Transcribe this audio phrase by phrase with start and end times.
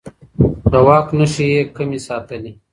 [0.71, 2.51] د واک نښې يې کمې ساتلې.